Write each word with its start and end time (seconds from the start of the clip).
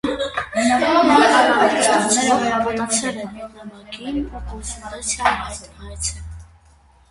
Մի 0.53 0.61
անանուն 0.75 1.65
ստացող 1.65 2.47
հավատացել 2.53 3.21
էր 3.25 3.29
այդ 3.45 3.53
նամակին 3.59 4.19
ու 4.23 4.43
կոնսուլտացիա 4.49 5.37
էր 5.37 5.63
հայցել։ 5.87 6.29